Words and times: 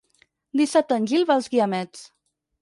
Dissabte 0.61 0.97
en 1.01 1.05
Gil 1.11 1.27
va 1.33 1.37
als 1.43 1.51
Guiamets. 1.57 2.03